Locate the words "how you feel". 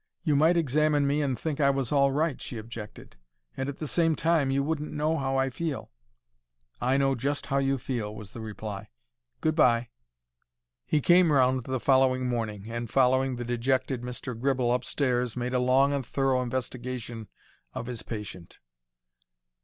7.45-8.15